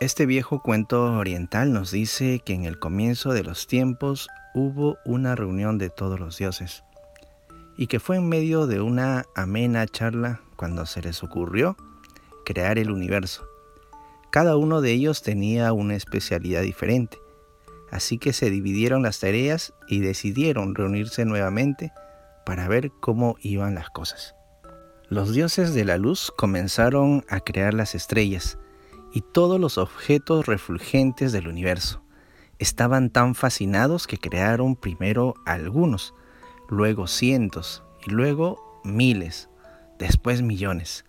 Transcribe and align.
Este 0.00 0.26
viejo 0.26 0.62
cuento 0.62 1.12
oriental 1.14 1.72
nos 1.72 1.90
dice 1.90 2.38
que 2.38 2.54
en 2.54 2.66
el 2.66 2.78
comienzo 2.78 3.32
de 3.32 3.42
los 3.42 3.66
tiempos 3.66 4.28
hubo 4.54 4.96
una 5.04 5.34
reunión 5.34 5.76
de 5.76 5.90
todos 5.90 6.20
los 6.20 6.38
dioses 6.38 6.84
y 7.76 7.88
que 7.88 7.98
fue 7.98 8.18
en 8.18 8.28
medio 8.28 8.68
de 8.68 8.80
una 8.80 9.24
amena 9.34 9.88
charla 9.88 10.40
cuando 10.54 10.86
se 10.86 11.02
les 11.02 11.24
ocurrió 11.24 11.76
crear 12.44 12.78
el 12.78 12.92
universo. 12.92 13.44
Cada 14.30 14.56
uno 14.56 14.80
de 14.80 14.92
ellos 14.92 15.22
tenía 15.22 15.72
una 15.72 15.96
especialidad 15.96 16.62
diferente, 16.62 17.18
así 17.90 18.18
que 18.18 18.32
se 18.32 18.50
dividieron 18.50 19.02
las 19.02 19.18
tareas 19.18 19.74
y 19.88 19.98
decidieron 19.98 20.76
reunirse 20.76 21.24
nuevamente 21.24 21.92
para 22.46 22.68
ver 22.68 22.92
cómo 23.00 23.34
iban 23.40 23.74
las 23.74 23.90
cosas. 23.90 24.36
Los 25.08 25.32
dioses 25.32 25.74
de 25.74 25.84
la 25.84 25.96
luz 25.96 26.30
comenzaron 26.36 27.24
a 27.28 27.40
crear 27.40 27.74
las 27.74 27.96
estrellas, 27.96 28.58
y 29.12 29.22
todos 29.22 29.60
los 29.60 29.78
objetos 29.78 30.46
refulgentes 30.46 31.32
del 31.32 31.48
universo. 31.48 32.02
Estaban 32.58 33.10
tan 33.10 33.34
fascinados 33.34 34.06
que 34.06 34.18
crearon 34.18 34.76
primero 34.76 35.34
algunos, 35.46 36.14
luego 36.68 37.06
cientos 37.06 37.84
y 38.06 38.10
luego 38.10 38.80
miles, 38.84 39.48
después 39.98 40.42
millones. 40.42 41.04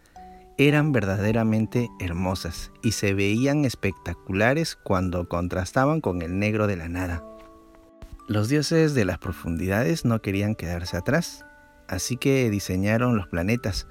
Eran 0.58 0.92
verdaderamente 0.92 1.90
hermosas 2.00 2.72
y 2.84 2.92
se 2.92 3.14
veían 3.14 3.66
espectaculares 3.66 4.76
cuando 4.76 5.28
contrastaban 5.28 6.02
con 6.02 6.22
el 6.22 6.38
negro 6.38 6.68
de 6.68 6.76
la 6.76 6.90
nada. 6.90 7.24
Los 8.28 8.50
dioses 8.50 8.94
de 8.94 9.06
las 9.06 9.18
profundidades 9.18 10.06
no 10.06 10.22
querían 10.22 10.54
quedarse 10.56 10.98
atrás, 10.98 11.46
así 11.88 12.18
que 12.18 12.50
diseñaron 12.50 13.18
los 13.18 13.28
planetas 13.28 13.88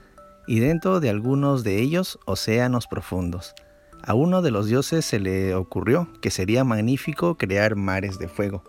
y 0.46 0.60
dentro 0.60 1.00
de 1.00 1.10
algunos 1.10 1.64
de 1.64 1.78
ellos 1.78 2.20
océanos 2.24 2.86
profundos 2.86 3.54
a 4.02 4.14
uno 4.14 4.42
de 4.42 4.50
los 4.50 4.66
dioses 4.66 5.04
se 5.04 5.18
le 5.18 5.54
ocurrió 5.54 6.08
que 6.20 6.30
sería 6.30 6.64
magnífico 6.64 7.36
crear 7.36 7.76
mares 7.76 8.18
de 8.18 8.28
fuego, 8.28 8.62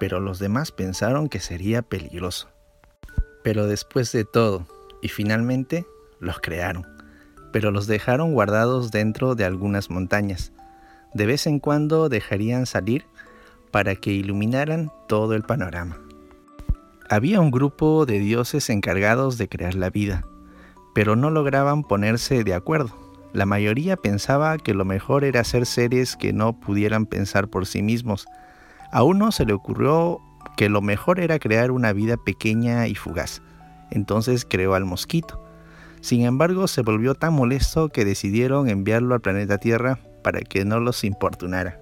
pero 0.00 0.20
los 0.20 0.38
demás 0.38 0.72
pensaron 0.72 1.28
que 1.28 1.40
sería 1.40 1.82
peligroso. 1.82 2.48
Pero 3.42 3.66
después 3.66 4.12
de 4.12 4.24
todo, 4.24 4.66
y 5.02 5.08
finalmente, 5.08 5.86
los 6.18 6.40
crearon, 6.40 6.86
pero 7.52 7.70
los 7.70 7.86
dejaron 7.86 8.32
guardados 8.32 8.90
dentro 8.90 9.34
de 9.34 9.44
algunas 9.44 9.88
montañas. 9.88 10.52
De 11.14 11.26
vez 11.26 11.46
en 11.46 11.60
cuando 11.60 12.08
dejarían 12.08 12.66
salir 12.66 13.06
para 13.70 13.94
que 13.94 14.10
iluminaran 14.10 14.90
todo 15.08 15.34
el 15.34 15.42
panorama. 15.42 15.98
Había 17.08 17.40
un 17.40 17.52
grupo 17.52 18.04
de 18.04 18.18
dioses 18.18 18.68
encargados 18.68 19.38
de 19.38 19.48
crear 19.48 19.76
la 19.76 19.90
vida, 19.90 20.24
pero 20.94 21.14
no 21.14 21.30
lograban 21.30 21.84
ponerse 21.84 22.42
de 22.42 22.52
acuerdo 22.52 23.05
la 23.36 23.44
mayoría 23.44 23.98
pensaba 23.98 24.56
que 24.56 24.72
lo 24.72 24.86
mejor 24.86 25.22
era 25.22 25.40
hacer 25.40 25.66
seres 25.66 26.16
que 26.16 26.32
no 26.32 26.58
pudieran 26.58 27.04
pensar 27.04 27.48
por 27.48 27.66
sí 27.66 27.82
mismos. 27.82 28.26
A 28.90 29.02
uno 29.02 29.30
se 29.30 29.44
le 29.44 29.52
ocurrió 29.52 30.20
que 30.56 30.70
lo 30.70 30.80
mejor 30.80 31.20
era 31.20 31.38
crear 31.38 31.70
una 31.70 31.92
vida 31.92 32.16
pequeña 32.16 32.86
y 32.86 32.94
fugaz. 32.94 33.42
Entonces 33.90 34.46
creó 34.48 34.74
al 34.74 34.86
mosquito. 34.86 35.44
Sin 36.00 36.22
embargo, 36.22 36.66
se 36.66 36.80
volvió 36.80 37.14
tan 37.14 37.34
molesto 37.34 37.90
que 37.90 38.06
decidieron 38.06 38.70
enviarlo 38.70 39.14
al 39.14 39.20
planeta 39.20 39.58
Tierra 39.58 39.98
para 40.22 40.40
que 40.40 40.64
no 40.64 40.80
los 40.80 41.04
importunara. 41.04 41.78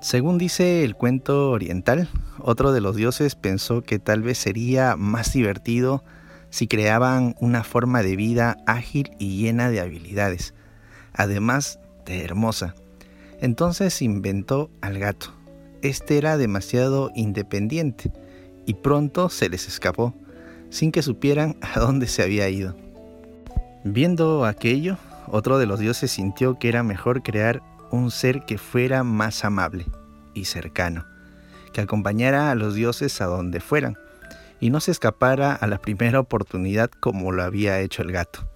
Según 0.00 0.36
dice 0.36 0.82
el 0.82 0.96
cuento 0.96 1.52
oriental, 1.52 2.08
otro 2.40 2.72
de 2.72 2.80
los 2.80 2.96
dioses 2.96 3.36
pensó 3.36 3.82
que 3.82 4.00
tal 4.00 4.22
vez 4.22 4.38
sería 4.38 4.96
más 4.96 5.32
divertido 5.32 6.02
si 6.50 6.66
creaban 6.66 7.34
una 7.40 7.64
forma 7.64 8.02
de 8.02 8.16
vida 8.16 8.58
ágil 8.66 9.10
y 9.18 9.40
llena 9.40 9.70
de 9.70 9.80
habilidades, 9.80 10.54
además 11.12 11.78
de 12.04 12.24
hermosa. 12.24 12.74
Entonces 13.40 14.02
inventó 14.02 14.70
al 14.80 14.98
gato. 14.98 15.32
Este 15.82 16.18
era 16.18 16.36
demasiado 16.36 17.10
independiente 17.14 18.12
y 18.66 18.74
pronto 18.74 19.30
se 19.30 19.48
les 19.48 19.66
escapó, 19.66 20.14
sin 20.68 20.92
que 20.92 21.02
supieran 21.02 21.56
a 21.60 21.80
dónde 21.80 22.06
se 22.06 22.22
había 22.22 22.48
ido. 22.48 22.76
Viendo 23.84 24.44
aquello, 24.44 24.98
otro 25.26 25.58
de 25.58 25.66
los 25.66 25.80
dioses 25.80 26.10
sintió 26.10 26.58
que 26.58 26.68
era 26.68 26.82
mejor 26.82 27.22
crear 27.22 27.62
un 27.90 28.10
ser 28.10 28.44
que 28.44 28.58
fuera 28.58 29.02
más 29.04 29.44
amable 29.44 29.86
y 30.34 30.44
cercano, 30.44 31.06
que 31.72 31.80
acompañara 31.80 32.50
a 32.50 32.54
los 32.54 32.74
dioses 32.74 33.20
a 33.20 33.26
donde 33.26 33.60
fueran, 33.60 33.96
y 34.60 34.70
no 34.70 34.80
se 34.80 34.90
escapara 34.90 35.54
a 35.54 35.66
la 35.66 35.78
primera 35.78 36.20
oportunidad 36.20 36.90
como 36.90 37.32
lo 37.32 37.42
había 37.42 37.80
hecho 37.80 38.02
el 38.02 38.12
gato. 38.12 38.46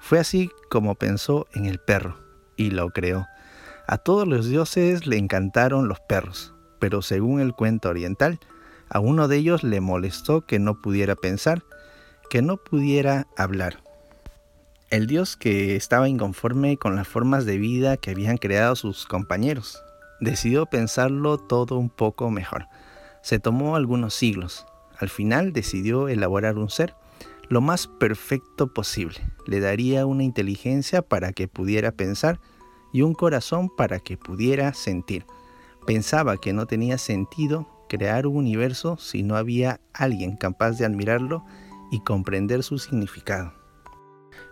Fue 0.00 0.18
así 0.18 0.50
como 0.70 0.94
pensó 0.94 1.46
en 1.54 1.66
el 1.66 1.78
perro 1.78 2.18
y 2.56 2.70
lo 2.70 2.90
creó. 2.90 3.26
A 3.86 3.98
todos 3.98 4.26
los 4.26 4.48
dioses 4.48 5.06
le 5.06 5.18
encantaron 5.18 5.88
los 5.88 6.00
perros, 6.00 6.54
pero 6.78 7.02
según 7.02 7.40
el 7.40 7.52
cuento 7.52 7.90
oriental, 7.90 8.40
a 8.88 9.00
uno 9.00 9.28
de 9.28 9.36
ellos 9.36 9.62
le 9.62 9.80
molestó 9.80 10.46
que 10.46 10.58
no 10.58 10.80
pudiera 10.80 11.16
pensar, 11.16 11.62
que 12.30 12.42
no 12.42 12.56
pudiera 12.56 13.26
hablar. 13.36 13.82
El 14.90 15.06
dios 15.06 15.36
que 15.36 15.76
estaba 15.76 16.08
inconforme 16.08 16.76
con 16.76 16.96
las 16.96 17.08
formas 17.08 17.44
de 17.46 17.58
vida 17.58 17.96
que 17.96 18.12
habían 18.12 18.36
creado 18.36 18.76
sus 18.76 19.06
compañeros, 19.06 19.82
decidió 20.20 20.66
pensarlo 20.66 21.38
todo 21.38 21.76
un 21.76 21.90
poco 21.90 22.30
mejor. 22.30 22.66
Se 23.22 23.38
tomó 23.38 23.76
algunos 23.76 24.14
siglos, 24.14 24.66
al 24.98 25.08
final 25.08 25.52
decidió 25.52 26.08
elaborar 26.08 26.58
un 26.58 26.70
ser 26.70 26.94
lo 27.48 27.60
más 27.60 27.86
perfecto 27.86 28.72
posible. 28.72 29.16
Le 29.46 29.60
daría 29.60 30.06
una 30.06 30.24
inteligencia 30.24 31.02
para 31.02 31.32
que 31.32 31.48
pudiera 31.48 31.92
pensar 31.92 32.40
y 32.92 33.02
un 33.02 33.14
corazón 33.14 33.68
para 33.74 33.98
que 34.00 34.16
pudiera 34.16 34.72
sentir. 34.74 35.26
Pensaba 35.86 36.38
que 36.38 36.52
no 36.52 36.66
tenía 36.66 36.96
sentido 36.96 37.68
crear 37.88 38.26
un 38.26 38.36
universo 38.36 38.96
si 38.96 39.22
no 39.22 39.36
había 39.36 39.80
alguien 39.92 40.36
capaz 40.36 40.78
de 40.78 40.86
admirarlo 40.86 41.44
y 41.90 42.00
comprender 42.00 42.62
su 42.62 42.78
significado. 42.78 43.52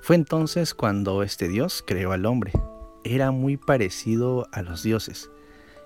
Fue 0.03 0.17
entonces 0.17 0.75
cuando 0.75 1.23
este 1.23 1.49
Dios 1.49 1.83
creó 1.87 2.13
al 2.13 2.27
hombre. 2.27 2.53
Era 3.05 3.31
muy 3.31 3.57
parecido 3.57 4.47
a 4.53 4.63
los 4.63 4.83
dioses 4.83 5.31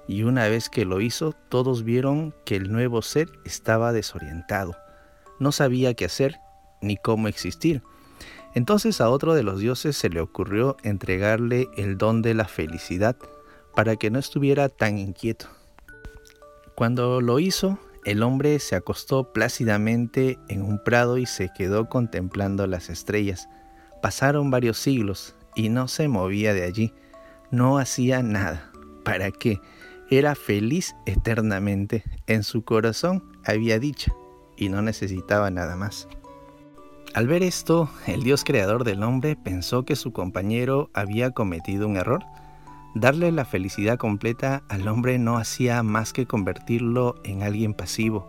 y 0.09 0.23
una 0.23 0.49
vez 0.49 0.69
que 0.69 0.85
lo 0.85 1.01
hizo, 1.01 1.33
todos 1.49 1.83
vieron 1.83 2.35
que 2.45 2.57
el 2.57 2.71
nuevo 2.71 3.03
ser 3.03 3.29
estaba 3.45 3.93
desorientado. 3.93 4.77
No 5.39 5.53
sabía 5.53 5.95
qué 5.95 6.05
hacer 6.05 6.37
ni 6.81 6.97
cómo 6.97 7.29
existir. 7.29 7.83
Entonces 8.55 9.01
a 9.01 9.11
otro 9.11 9.35
de 9.35 9.43
los 9.43 9.61
dioses 9.61 9.97
se 9.97 10.09
le 10.09 10.21
ocurrió 10.21 10.77
entregarle 10.83 11.69
el 11.77 11.99
don 11.99 12.23
de 12.23 12.35
la 12.35 12.47
felicidad 12.47 13.17
para 13.75 13.97
que 13.97 14.11
no 14.11 14.19
estuviera 14.19 14.69
tan 14.69 14.99
inquieto. 14.99 15.49
Cuando 16.75 17.21
lo 17.21 17.39
hizo, 17.39 17.79
el 18.05 18.23
hombre 18.23 18.59
se 18.61 18.77
acostó 18.77 19.33
plácidamente 19.33 20.39
en 20.49 20.63
un 20.63 20.83
prado 20.83 21.19
y 21.19 21.27
se 21.27 21.51
quedó 21.53 21.89
contemplando 21.89 22.67
las 22.67 22.89
estrellas. 22.89 23.49
Pasaron 24.01 24.51
varios 24.51 24.79
siglos 24.79 25.35
y 25.55 25.69
no 25.69 25.89
se 25.89 26.07
movía 26.07 26.55
de 26.55 26.63
allí. 26.63 26.95
No 27.51 27.79
hacía 27.79 28.23
nada. 28.23 28.71
¿Para 29.05 29.31
qué? 29.31 29.61
Era 30.09 30.37
feliz 30.37 30.95
eternamente. 31.05 32.05
En 32.29 32.45
su 32.45 32.63
corazón 32.63 33.25
había 33.45 33.81
dicha 33.81 34.13
y 34.57 34.69
no 34.69 34.81
necesitaba 34.81 35.51
nada 35.51 35.75
más. 35.75 36.07
Al 37.13 37.27
ver 37.27 37.43
esto, 37.43 37.91
el 38.07 38.23
Dios 38.23 38.45
creador 38.45 38.85
del 38.85 39.03
hombre 39.03 39.35
pensó 39.37 39.85
que 39.85 39.97
su 39.97 40.13
compañero 40.13 40.91
había 40.95 41.33
cometido 41.33 41.89
un 41.89 41.97
error. 41.97 42.25
Darle 42.95 43.33
la 43.33 43.45
felicidad 43.45 43.99
completa 43.99 44.63
al 44.69 44.87
hombre 44.87 45.19
no 45.19 45.39
hacía 45.39 45.83
más 45.83 46.13
que 46.13 46.27
convertirlo 46.27 47.17
en 47.25 47.43
alguien 47.43 47.75
pasivo, 47.75 48.29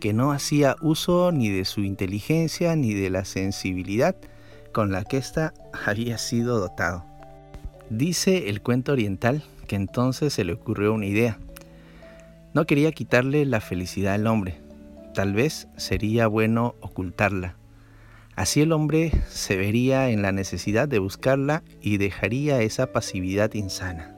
que 0.00 0.14
no 0.14 0.32
hacía 0.32 0.76
uso 0.80 1.32
ni 1.32 1.50
de 1.50 1.66
su 1.66 1.82
inteligencia 1.82 2.76
ni 2.76 2.94
de 2.94 3.10
la 3.10 3.26
sensibilidad 3.26 4.16
con 4.72 4.90
la 4.90 5.04
que 5.04 5.18
ésta 5.18 5.52
había 5.86 6.16
sido 6.16 6.58
dotado. 6.60 7.04
Dice 7.90 8.48
el 8.48 8.62
cuento 8.62 8.92
oriental 8.92 9.42
que 9.70 9.76
entonces 9.76 10.32
se 10.32 10.42
le 10.42 10.52
ocurrió 10.52 10.92
una 10.92 11.06
idea. 11.06 11.38
No 12.54 12.66
quería 12.66 12.90
quitarle 12.90 13.44
la 13.44 13.60
felicidad 13.60 14.14
al 14.14 14.26
hombre, 14.26 14.60
tal 15.14 15.32
vez 15.32 15.68
sería 15.76 16.26
bueno 16.26 16.74
ocultarla. 16.80 17.54
Así 18.34 18.62
el 18.62 18.72
hombre 18.72 19.12
se 19.28 19.56
vería 19.56 20.10
en 20.10 20.22
la 20.22 20.32
necesidad 20.32 20.88
de 20.88 20.98
buscarla 20.98 21.62
y 21.80 21.98
dejaría 21.98 22.60
esa 22.62 22.90
pasividad 22.90 23.54
insana. 23.54 24.16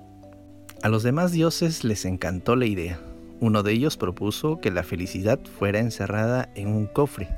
A 0.83 0.89
los 0.89 1.03
demás 1.03 1.33
dioses 1.33 1.85
les 1.85 2.07
encantó 2.07 2.57
la 2.57 2.65
idea. 2.65 2.99
Uno 3.39 3.63
de 3.63 3.73
ellos 3.73 3.99
propuso 3.99 4.59
que 4.59 4.71
la 4.71 4.85
felicidad 4.85 5.39
fuera 5.59 5.81
encerrada 5.81 6.49
en 6.55 6.69
un 6.69 6.87
cofre 6.87 7.29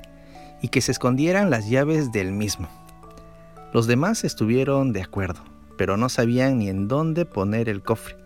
y 0.63 0.69
que 0.69 0.83
se 0.83 0.93
escondieran 0.93 1.51
las 1.51 1.69
llaves 1.69 2.13
del 2.13 2.31
mismo. 2.31 2.69
Los 3.73 3.89
demás 3.89 4.23
estuvieron 4.23 4.93
de 4.93 5.03
acuerdo 5.03 5.54
pero 5.77 5.97
no 5.97 6.09
sabían 6.09 6.59
ni 6.59 6.69
en 6.69 6.89
dónde 6.89 7.25
poner 7.25 7.69
el 7.69 7.83
cofre, 7.83 8.17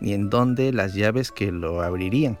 ni 0.00 0.12
en 0.12 0.30
dónde 0.30 0.72
las 0.72 0.94
llaves 0.94 1.30
que 1.30 1.52
lo 1.52 1.82
abrirían. 1.82 2.38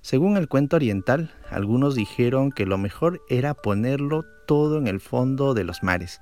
Según 0.00 0.36
el 0.36 0.48
cuento 0.48 0.76
oriental, 0.76 1.32
algunos 1.50 1.94
dijeron 1.94 2.52
que 2.52 2.66
lo 2.66 2.78
mejor 2.78 3.20
era 3.28 3.54
ponerlo 3.54 4.24
todo 4.46 4.78
en 4.78 4.86
el 4.86 5.00
fondo 5.00 5.54
de 5.54 5.64
los 5.64 5.82
mares. 5.82 6.20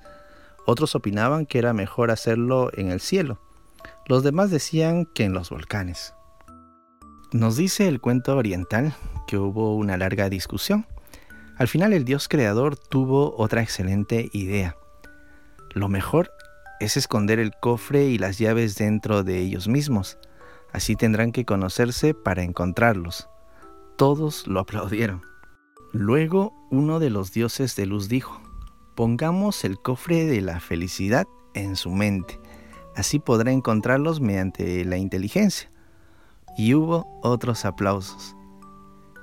Otros 0.65 0.95
opinaban 0.95 1.45
que 1.45 1.59
era 1.59 1.73
mejor 1.73 2.11
hacerlo 2.11 2.69
en 2.73 2.91
el 2.91 2.99
cielo. 2.99 3.39
Los 4.07 4.23
demás 4.23 4.51
decían 4.51 5.05
que 5.05 5.23
en 5.23 5.33
los 5.33 5.49
volcanes. 5.49 6.13
Nos 7.31 7.55
dice 7.55 7.87
el 7.87 8.01
cuento 8.01 8.35
oriental 8.35 8.93
que 9.27 9.37
hubo 9.37 9.75
una 9.75 9.97
larga 9.97 10.29
discusión. 10.29 10.85
Al 11.57 11.67
final 11.67 11.93
el 11.93 12.05
dios 12.05 12.27
creador 12.27 12.77
tuvo 12.77 13.35
otra 13.37 13.61
excelente 13.61 14.29
idea. 14.33 14.75
Lo 15.73 15.89
mejor 15.89 16.31
es 16.79 16.97
esconder 16.97 17.39
el 17.39 17.51
cofre 17.59 18.05
y 18.05 18.17
las 18.17 18.37
llaves 18.37 18.75
dentro 18.75 19.23
de 19.23 19.39
ellos 19.39 19.67
mismos. 19.67 20.17
Así 20.71 20.95
tendrán 20.95 21.31
que 21.31 21.45
conocerse 21.45 22.13
para 22.13 22.43
encontrarlos. 22.43 23.29
Todos 23.97 24.45
lo 24.47 24.59
aplaudieron. 24.59 25.21
Luego 25.91 26.53
uno 26.69 26.99
de 26.99 27.09
los 27.09 27.31
dioses 27.31 27.75
de 27.75 27.85
luz 27.85 28.09
dijo, 28.09 28.41
pongamos 28.95 29.63
el 29.63 29.79
cofre 29.79 30.25
de 30.25 30.41
la 30.41 30.59
felicidad 30.59 31.25
en 31.53 31.75
su 31.75 31.89
mente. 31.89 32.39
Así 32.95 33.19
podrá 33.19 33.51
encontrarlos 33.51 34.21
mediante 34.21 34.83
la 34.85 34.97
inteligencia 34.97 35.71
y 36.57 36.73
hubo 36.73 37.19
otros 37.23 37.65
aplausos. 37.65 38.35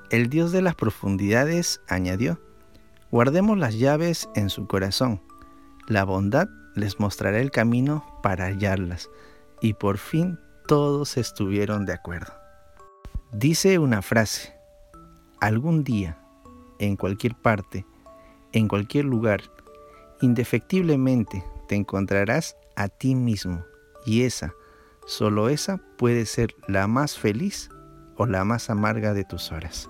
El 0.09 0.29
Dios 0.29 0.51
de 0.51 0.61
las 0.61 0.75
profundidades 0.75 1.81
añadió, 1.87 2.41
guardemos 3.11 3.57
las 3.57 3.77
llaves 3.77 4.29
en 4.35 4.49
su 4.49 4.67
corazón. 4.67 5.21
La 5.87 6.03
bondad 6.03 6.47
les 6.75 6.99
mostrará 6.99 7.39
el 7.39 7.51
camino 7.51 8.05
para 8.21 8.45
hallarlas. 8.45 9.09
Y 9.61 9.73
por 9.73 9.97
fin 9.97 10.39
todos 10.67 11.17
estuvieron 11.17 11.85
de 11.85 11.93
acuerdo. 11.93 12.33
Dice 13.31 13.79
una 13.79 14.01
frase, 14.01 14.53
algún 15.39 15.83
día, 15.83 16.19
en 16.79 16.95
cualquier 16.95 17.35
parte, 17.35 17.85
en 18.51 18.67
cualquier 18.67 19.05
lugar, 19.05 19.41
indefectiblemente 20.21 21.43
te 21.67 21.75
encontrarás 21.75 22.55
a 22.75 22.87
ti 22.87 23.15
mismo. 23.15 23.63
Y 24.05 24.23
esa 24.23 24.53
Solo 25.05 25.49
esa 25.49 25.77
puede 25.97 26.25
ser 26.25 26.55
la 26.67 26.87
más 26.87 27.17
feliz 27.17 27.69
o 28.17 28.25
la 28.25 28.43
más 28.43 28.71
amarga 28.71 29.13
de 29.13 29.23
tus 29.23 29.51
horas. 29.51 29.87